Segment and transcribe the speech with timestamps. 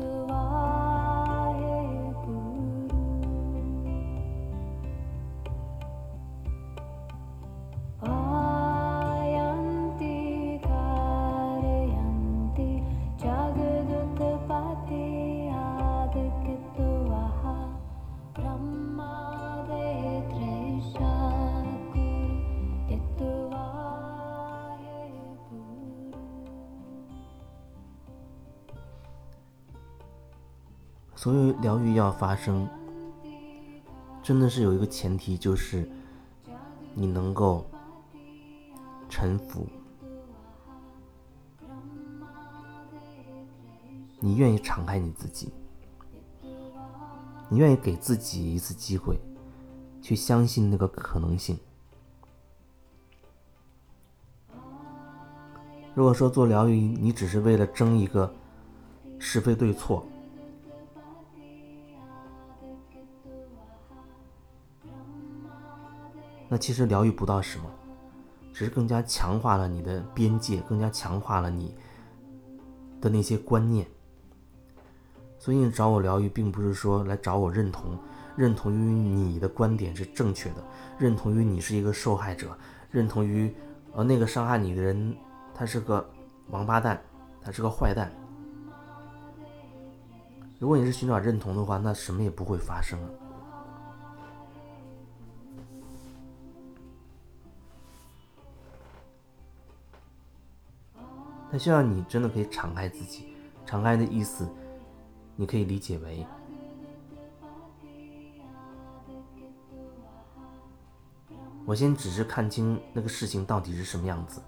[0.00, 0.59] to all.
[31.20, 32.66] 所以疗愈要发生，
[34.22, 35.86] 真的是有一个前提，就是
[36.94, 37.66] 你能够
[39.06, 39.66] 臣服，
[44.18, 45.52] 你愿意敞开你自己，
[47.50, 49.20] 你愿意给自己一次机会，
[50.00, 51.58] 去相信那个可能性。
[55.94, 58.32] 如果说做疗愈，你只是为了争一个
[59.18, 60.02] 是非对错。
[66.52, 67.64] 那其实疗愈不到什么，
[68.52, 71.76] 只是更加强化了你的边界，更加强化了你
[73.00, 73.86] 的那些观念。
[75.38, 77.96] 所以你找我疗愈，并不是说来找我认同，
[78.36, 80.56] 认同于你的观点是正确的，
[80.98, 82.48] 认同于你是一个受害者，
[82.90, 83.54] 认同于
[83.92, 85.16] 呃那个伤害你的人
[85.54, 86.04] 他是个
[86.48, 87.00] 王八蛋，
[87.40, 88.10] 他是个坏蛋。
[90.58, 92.98] 如果你是寻找认同的话，那什么也不会发生。
[101.50, 103.34] 他需要你真的可以敞开自己，
[103.66, 104.48] 敞开的意思，
[105.34, 106.24] 你可以理解为，
[111.66, 114.40] 我先只是看清那个事情到底是什么样子，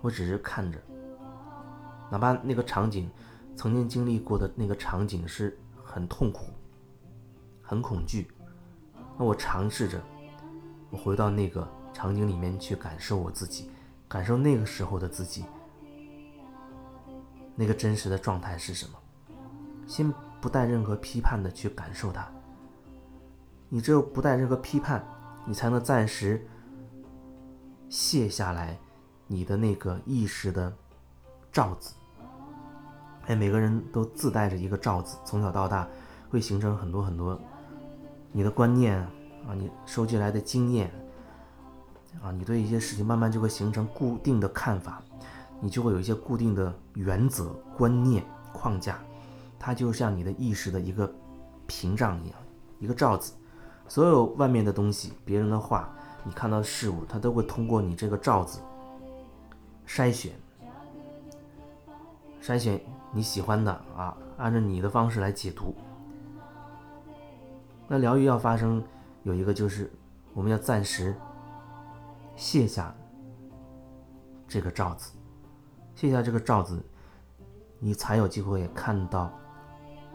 [0.00, 0.78] 我只是看着，
[2.10, 3.08] 哪怕那个场景
[3.54, 6.46] 曾经经历过的那个场景是很痛苦、
[7.62, 8.28] 很恐惧，
[9.16, 10.02] 那我尝试着，
[10.90, 13.70] 我回到那个场景里面去感受我自己，
[14.08, 15.44] 感受那个时候的自己。
[17.56, 18.92] 那个真实的状态是什么？
[19.86, 22.28] 先不带任何批判的去感受它。
[23.68, 25.04] 你只有不带任何批判，
[25.44, 26.46] 你才能暂时
[27.88, 28.78] 卸下来
[29.26, 30.72] 你的那个意识的
[31.50, 31.94] 罩子。
[33.26, 35.88] 哎，每个人都自带着一个罩子，从小到大
[36.28, 37.40] 会形成很多很多
[38.32, 40.90] 你的观念啊，你收集来的经验
[42.22, 45.02] 啊，你对一些事情慢慢就会形成固定的看法。
[45.58, 48.98] 你就会有一些固定的原则、观念、框架，
[49.58, 51.08] 它就像你的意识的一个
[51.66, 52.38] 屏障一样，
[52.80, 53.34] 一个罩子。
[53.86, 58.60] 所有外面的东西、别人的话、你看到的事物，它都会通过你这个罩子
[59.86, 60.32] 筛选，
[62.42, 62.80] 筛选
[63.12, 65.74] 你喜欢的啊，按照你的方式来解读。
[67.86, 68.82] 那疗愈要发生，
[69.22, 69.92] 有一个就是
[70.32, 71.14] 我们要暂时
[72.34, 72.92] 卸下
[74.48, 75.12] 这个罩子。
[75.96, 76.78] 卸下这个罩子，
[77.78, 79.32] 你才有机会看到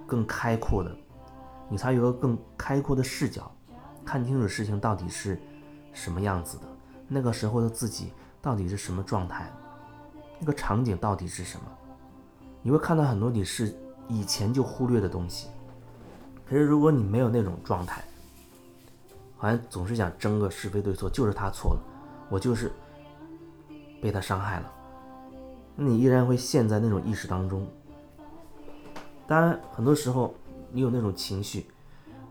[0.06, 0.96] 更开阔的，
[1.68, 3.52] 你才有个更开阔的视角，
[4.06, 5.41] 看清楚事情到底是
[5.91, 6.64] 什么样子的，
[7.08, 9.52] 那个时候的自己到底是什么状态，
[10.40, 11.66] 那个场景到底是什么，
[12.62, 13.75] 你会看到很多你是
[14.08, 15.50] 以前就忽略的东西。
[16.46, 18.03] 可是如果你没有那种状态，
[19.36, 21.81] 好像总是想争个是非对错，就是他错了，
[22.30, 22.72] 我就是
[24.00, 24.72] 被他伤害了。
[25.76, 27.68] 那你依然会陷在那种意识当中。
[29.28, 30.36] 当然，很多时候
[30.72, 31.68] 你有那种情绪，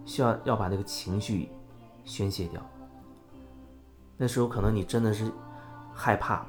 [0.05, 1.49] 需要要把那个情绪
[2.05, 2.61] 宣泄掉。
[4.19, 5.33] 那时候可能你真的是
[5.95, 6.45] 害怕，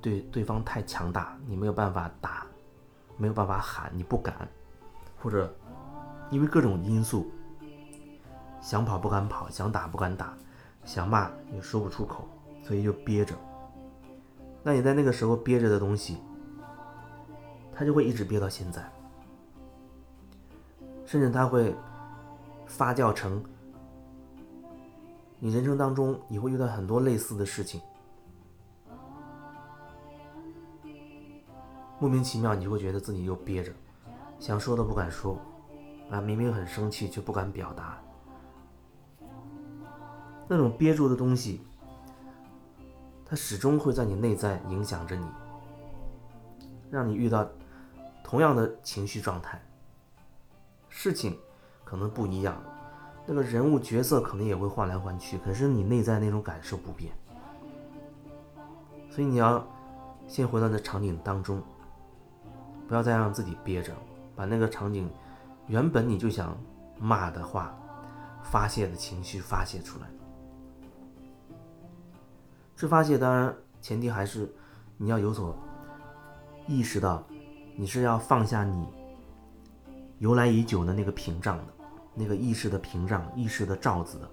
[0.00, 2.46] 对对方太强大，你没有办法打，
[3.18, 4.48] 没有办法喊，你不敢，
[5.22, 5.54] 或者
[6.30, 7.30] 因为各种因素，
[8.62, 10.34] 想跑不敢跑，想打不敢打，
[10.86, 12.26] 想骂也说不出口，
[12.62, 13.34] 所以就憋着。
[14.62, 16.16] 那你在那个时候憋着的东西。
[17.80, 18.86] 他就会一直憋到现在，
[21.06, 21.74] 甚至他会
[22.66, 23.42] 发酵成
[25.38, 27.80] 你人生当中你会遇到很多类似的事情，
[31.98, 33.72] 莫名其妙你就会觉得自己又憋着，
[34.38, 35.38] 想说都不敢说，
[36.10, 37.98] 啊，明明很生气却不敢表达，
[40.46, 41.62] 那种憋住的东西，
[43.24, 45.24] 它始终会在你内在影响着你，
[46.90, 47.48] 让你遇到。
[48.30, 49.60] 同样的情绪状态，
[50.88, 51.36] 事情
[51.82, 52.62] 可能不一样，
[53.26, 57.12] 那个人物角色可能也会换来换去，可是你内在那种感受不变。
[59.10, 59.66] 所以你要
[60.28, 61.60] 先回到那场景当中，
[62.86, 63.92] 不要再让自己憋着，
[64.36, 65.10] 把那个场景，
[65.66, 66.56] 原本你就想
[67.00, 67.76] 骂的话，
[68.44, 70.06] 发泄的情绪发泄出来。
[72.76, 74.48] 这发泄当然前提还是
[74.98, 75.52] 你要有所
[76.68, 77.26] 意识到，
[77.80, 78.86] 你是要放下你
[80.18, 81.64] 由来已久的那个屏障的，
[82.14, 84.30] 那个意识的屏障、意识的罩子的。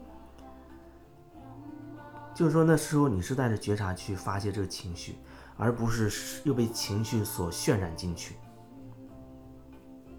[2.36, 5.16] 就是说，那时候你是带着觉察去发泄这个情绪，
[5.56, 8.36] 而不是又被情绪所渲染进去，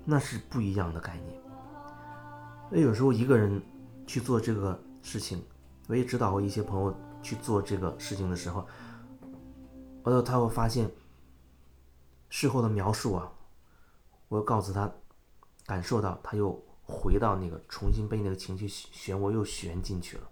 [0.06, 1.38] 那是不一样的概念。
[2.70, 3.60] 那有时候一个人
[4.06, 5.44] 去做这个事情，
[5.86, 8.66] 我也指导过一些朋友去做这个事情的时候，
[10.04, 10.90] 呃，他会发现
[12.28, 13.32] 事后的描述啊，
[14.28, 14.92] 我告诉他，
[15.66, 20.28] 感受到他又回到那个重新被那个情绪漩涡又旋进去了。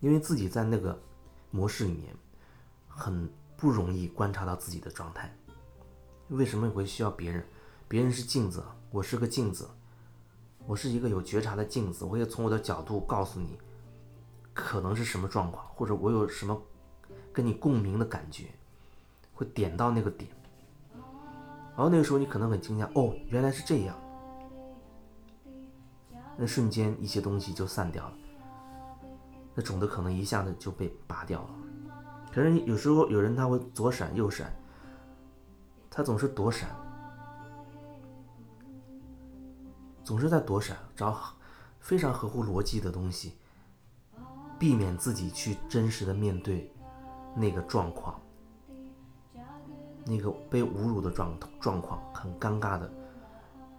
[0.00, 0.96] 因为自己在那个
[1.50, 2.14] 模式里面，
[2.86, 5.36] 很不容易观察到自己的状态。
[6.28, 7.44] 为什么你会需要别人？
[7.88, 9.68] 别人是镜子，我是个镜子，
[10.66, 12.04] 我是一个有觉察的镜子。
[12.04, 13.58] 我可以从我的角度告诉你，
[14.52, 16.62] 可能是什么状况，或者我有什么
[17.38, 18.46] 跟你共鸣的感觉，
[19.32, 20.28] 会点到那个点。
[21.76, 23.96] 然后那个时候你可能很惊讶，哦，原来是这样。
[26.36, 28.12] 那瞬间一些东西就散掉了。
[29.54, 31.50] 那种子可能一下子就被拔掉了，
[32.32, 34.52] 可是有时候有人他会左闪右闪，
[35.88, 36.68] 他总是躲闪，
[40.02, 41.16] 总是在躲闪，找
[41.78, 43.34] 非常合乎逻辑的东西，
[44.58, 46.72] 避免自己去真实的面对
[47.38, 48.20] 那个状况，
[50.04, 52.90] 那个被侮辱的状状况，很尴尬的，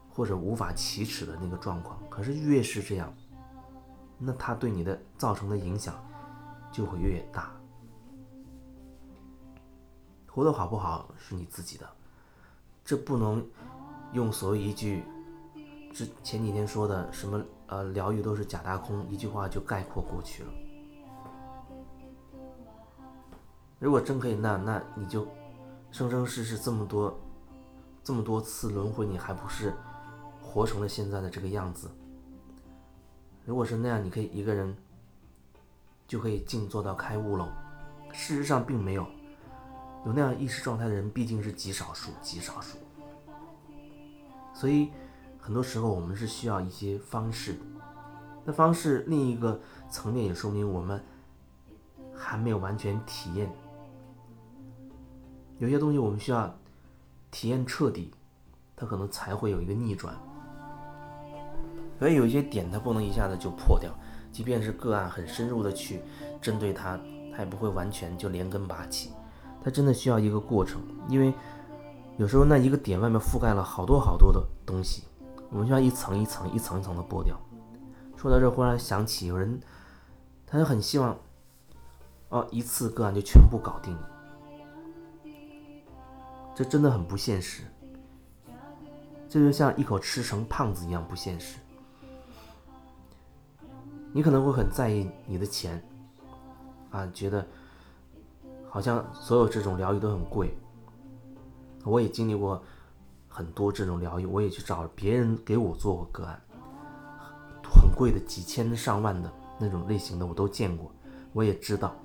[0.09, 1.99] 或者无法启齿的那个状况。
[2.09, 3.13] 可是越是这样。
[4.17, 5.95] 那他对你的造成的影响
[6.71, 7.51] 就会越大。
[10.27, 11.89] 活得好不好是你自己的，
[12.83, 13.45] 这不能
[14.13, 15.03] 用所谓一句
[15.93, 20.49] 之前几天说的什么呃疗愈都是假大空一句话就概括过去了。
[23.79, 25.25] 如果真可以那那你就
[25.89, 27.17] 生生世世这么多
[28.03, 29.73] 这么多次轮回，你还不是
[30.41, 31.89] 活成了现在的这个样子？
[33.45, 34.75] 如果是那样，你可以一个人
[36.07, 37.47] 就可以静坐到开悟喽。
[38.11, 39.07] 事实上，并没有
[40.05, 42.77] 有那样意识状态的人，毕竟是极少数，极少数。
[44.53, 44.91] 所以，
[45.39, 47.57] 很多时候我们是需要一些方式。
[48.43, 49.59] 那方式另一个
[49.89, 51.01] 层面也说明我们
[52.15, 53.49] 还没有完全体验。
[55.59, 56.53] 有些东西我们需要
[57.29, 58.11] 体验彻底，
[58.75, 60.15] 它可能才会有一个逆转。
[61.99, 63.91] 所以有一些点它不能一下子就破掉，
[64.31, 66.01] 即便是个案很深入的去
[66.41, 66.97] 针对它，
[67.31, 69.11] 它也不会完全就连根拔起，
[69.61, 70.81] 它真的需要一个过程。
[71.09, 71.33] 因为
[72.17, 75.03] 有时候那一个点外面覆盖了好多好多的东西，
[75.49, 77.37] 我们需要一层一层、一层一层的剥掉。
[78.15, 79.59] 说到这，忽然想起有人，
[80.47, 81.17] 他就很希望，
[82.29, 83.93] 哦，一次个案就全部搞定，
[86.59, 87.63] 这真的很不现实。
[89.29, 91.57] 这就像一口吃成胖子一样不现实。
[94.11, 95.81] 你可能会很在意你的钱，
[96.91, 97.47] 啊，觉得
[98.67, 100.53] 好像所有这种疗愈都很贵。
[101.85, 102.61] 我也经历过
[103.29, 106.41] 很多这种疗愈，我也去找别人给我做过个案，
[107.63, 110.91] 很贵的几千上万的那种类型的我都见过，
[111.31, 111.95] 我也知道。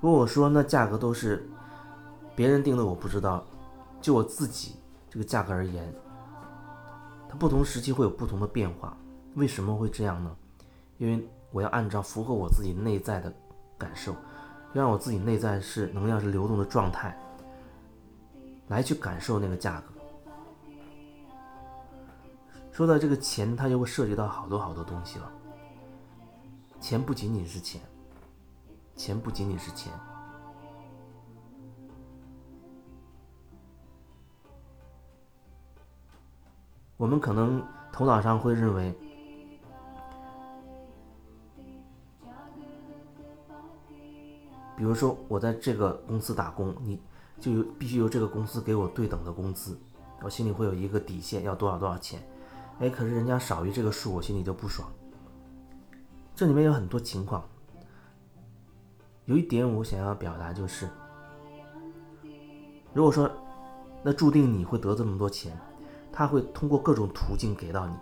[0.00, 1.48] 如果说那价格都是
[2.34, 3.44] 别人定的，我不知道，
[4.00, 4.76] 就我自己
[5.08, 5.92] 这个价格而言。
[7.28, 8.96] 它不同时期会有不同的变化，
[9.34, 10.36] 为什么会这样呢？
[10.98, 13.32] 因为我要按照符合我自己内在的
[13.76, 14.14] 感受，
[14.72, 17.18] 让我自己内在是能量是流动的状态，
[18.68, 19.86] 来去感受那个价格。
[22.70, 25.32] 说到这个钱，它就会涉及到好多好多东西了。
[26.78, 27.80] 钱不仅仅是钱，
[28.96, 29.92] 钱不仅仅是钱。
[36.96, 37.62] 我们可能
[37.92, 38.92] 头脑上会认为，
[44.74, 46.98] 比如说我在这个公司打工，你
[47.38, 49.78] 就有必须由这个公司给我对等的工资，
[50.22, 52.26] 我心里会有一个底线，要多少多少钱。
[52.78, 54.88] 哎，可是人家少于这个数，我心里就不爽。
[56.34, 57.46] 这里面有很多情况，
[59.26, 60.88] 有一点我想要表达就是，
[62.92, 63.30] 如果说
[64.02, 65.56] 那注定你会得这么多钱。
[66.18, 67.94] 他会通过各种途径给到你，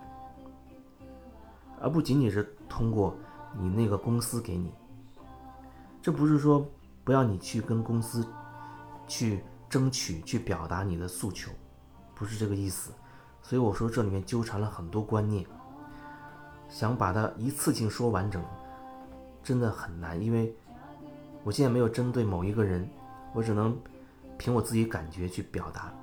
[1.81, 3.13] 而不仅仅是通过
[3.59, 4.71] 你那个公司给你。
[6.01, 6.65] 这不是说
[7.03, 8.25] 不要你去跟公司
[9.05, 11.51] 去争取、去表达你的诉求，
[12.13, 12.93] 不是这个意思。
[13.41, 15.45] 所以我说这里面纠缠了很多观念，
[16.69, 18.41] 想把它一次性说完整，
[19.43, 20.17] 真的很难。
[20.23, 20.55] 因为
[21.45, 22.89] 我现在没有针对某一个人，
[23.31, 23.77] 我只能
[24.35, 25.93] 凭我自己感觉去表达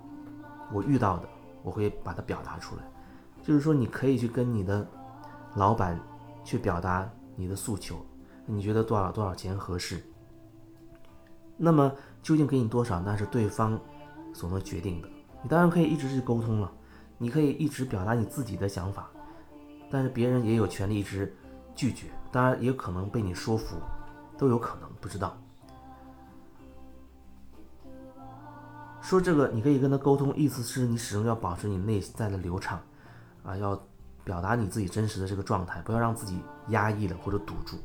[0.72, 1.28] 我遇到的，
[1.64, 2.82] 我会把它表达出来。
[3.42, 4.86] 就是说，你可以去跟你的
[5.56, 5.98] 老板
[6.44, 7.96] 去表达你的诉求，
[8.46, 10.00] 你觉得多少多少钱合适？
[11.56, 13.76] 那么究竟给你多少，那是对方
[14.32, 15.08] 所能决定的。
[15.42, 16.72] 你当然可以一直去沟通了。
[17.18, 19.10] 你可以一直表达你自己的想法，
[19.90, 21.34] 但是别人也有权利一直
[21.74, 23.76] 拒绝，当然也可能被你说服，
[24.42, 25.36] 都有可能，不知道。
[29.00, 32.80] 说这个，你可以跟他沟通，意思是你始终要保持你内在的流畅，
[33.44, 33.80] 啊，要
[34.24, 37.76] 表达你自己真实的这个状态，不要让自己压抑了或者堵住。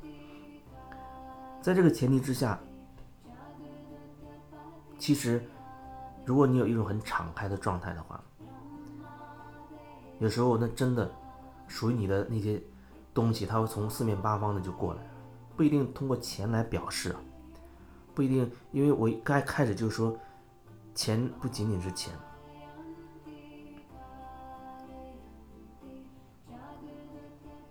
[1.62, 2.58] 在这个前提之下，
[4.98, 5.40] 其实
[6.26, 8.20] 如果你有一种很敞开的状态的话，
[10.18, 11.08] 有时候，那真的
[11.68, 12.60] 属于你的那些
[13.14, 15.02] 东西，它会从四面八方的就过来，
[15.58, 17.16] 不一定通过钱来表示，
[18.14, 20.16] 不一定，因为我刚开始就说，
[20.94, 22.14] 钱不仅仅是钱，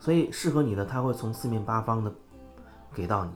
[0.00, 2.12] 所以适合你的，他会从四面八方的
[2.92, 3.30] 给到你，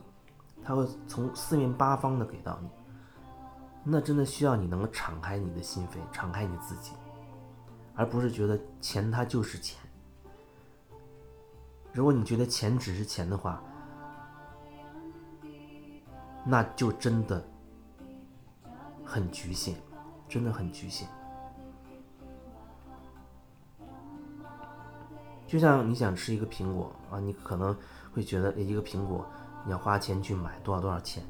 [0.61, 2.69] 他会从四面八方的给到你，
[3.85, 6.91] 那真的需要你能够敞开你的心扉，敞开你自己。
[7.93, 9.77] 而不是觉得钱它就是钱。
[11.93, 13.61] 如果你觉得钱只是钱的话，
[16.45, 17.43] 那就真的
[19.05, 19.75] 很局限，
[20.27, 21.07] 真的很局限。
[25.47, 27.75] 就像你想吃一个苹果啊，你可能
[28.13, 29.25] 会觉得一个苹果
[29.65, 31.23] 你要花钱去买多少多少钱。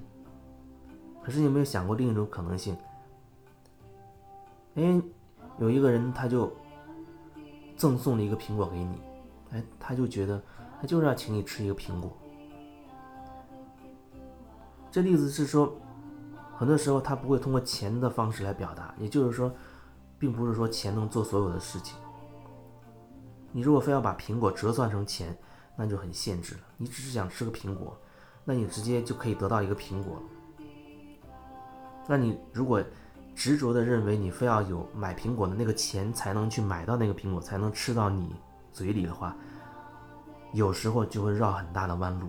[1.24, 2.78] 可是你有没有想过另一种可能性？
[4.76, 5.02] 哎。
[5.60, 6.52] 有一个人，他就
[7.76, 9.00] 赠送了一个苹果给你，
[9.52, 10.42] 哎，他就觉得
[10.80, 12.12] 他就是要请你吃一个苹果。
[14.92, 15.74] 这例子是说，
[16.58, 19.50] 很多时候他不会通过钱的方式来表达，也就是说，
[20.20, 21.98] 并不是说钱能做所有的事情。
[23.54, 25.38] 你如果非要把苹果折算成钱，
[25.78, 26.62] 那就很限制了。
[26.78, 27.98] 你只是想吃个苹果，
[28.44, 30.22] 那你直接就可以得到一个苹果。
[32.08, 32.84] 那你如果，
[33.34, 38.36] 执着的认为你非要有买苹果的那个钱才能去买到那个苹果，才能吃到你
[38.74, 39.34] 嘴里的话，
[40.52, 42.28] 有时候就会绕很大的弯路。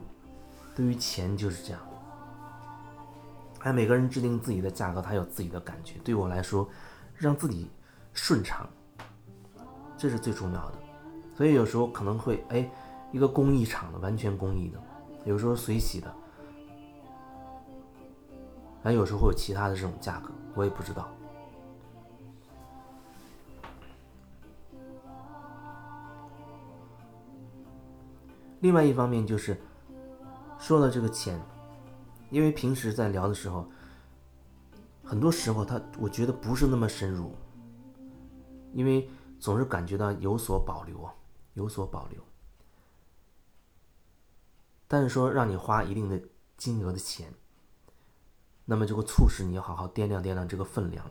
[0.76, 1.80] 对于钱就是这样，
[3.62, 5.98] 哎，每个人制定自己的价格，他有自己的感觉。
[6.04, 6.68] 对我来说，
[7.14, 7.70] 让自己
[8.12, 8.68] 顺畅，
[9.96, 10.78] 这是最重要的。
[11.34, 12.68] 所以有时候可能会哎，
[13.12, 14.82] 一个工艺厂的，完全工艺的，
[15.24, 16.12] 有时候水洗的。
[18.82, 21.08] 还有时候会有其他的这种价格，我也不知道。
[28.58, 29.56] 另外一方面就是
[30.58, 31.40] 说了这个钱，
[32.32, 33.70] 因为平时在聊的时候，
[35.04, 37.36] 很多时候他我觉得不是那么深入，
[38.72, 39.08] 因为
[39.38, 41.08] 总是感觉到有所保留，
[41.52, 42.20] 有所保留。
[44.88, 46.20] 但是说让你花一定的
[46.56, 47.32] 金额的钱。
[48.64, 51.04] 那么就会促使你好好掂量掂量这个分量。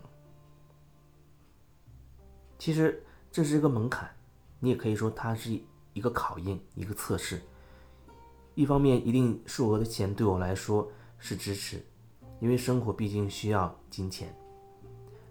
[2.58, 4.10] 其实这是一个门槛，
[4.60, 5.60] 你也可以说它是
[5.94, 7.42] 一个考验，一个测试。
[8.56, 10.90] 一方面，一定数额的钱对我来说
[11.22, 11.82] 是支持，
[12.42, 14.28] 因为生活毕竟需要金钱；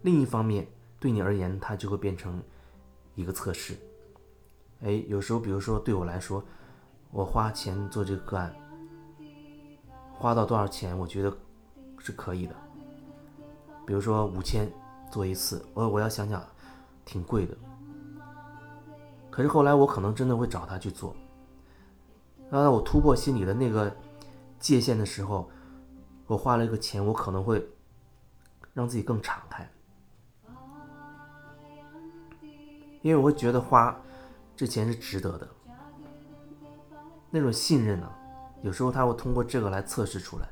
[0.01, 0.67] 另一方面，
[0.99, 2.43] 对你而言，它就会变成
[3.15, 3.77] 一个测试。
[4.81, 6.43] 哎，有时候，比如说对我来说，
[7.11, 8.55] 我花钱做这个个案，
[10.15, 11.37] 花到多少钱，我觉得。
[12.03, 12.55] 是可以的，
[13.85, 14.67] 比如说五千
[15.13, 16.43] 做一次，我我要想想，
[17.05, 17.55] 挺贵的。
[19.29, 21.15] 可是后来我可能真的会找他去做。
[22.51, 23.95] 当我突破心里的那个
[24.59, 25.51] 界限的时候，
[26.31, 27.61] 我花了一个钱，我可能会
[28.73, 29.69] 让自己更敞开，
[33.03, 34.01] 因为我会觉得花
[34.55, 35.49] 这钱是值得的。
[37.31, 38.09] 那种信任呢，
[38.63, 40.49] 有时候他会通过这个来测试出来。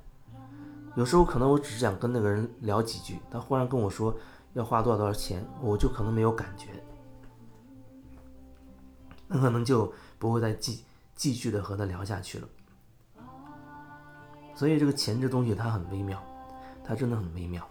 [0.97, 4.13] 有时候可能我只是想跟那个人聊几句，他忽然跟我说
[4.55, 6.71] 要花多少多少钱，我就可能没有感觉，
[9.29, 10.83] 那可能就不会再继
[11.15, 12.49] 继续的和他聊下去了。
[14.59, 16.21] 所以这个钱这东西它很微妙，
[16.83, 17.65] 它真的很微妙。